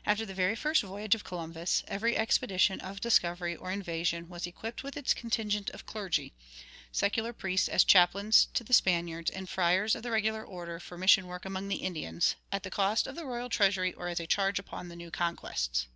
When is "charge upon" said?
14.26-14.88